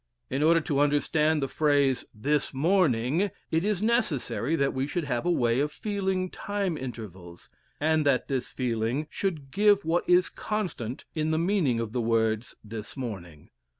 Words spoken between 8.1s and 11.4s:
this feeling should give what is constant in the